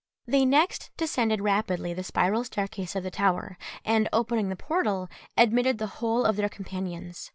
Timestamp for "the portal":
4.49-5.07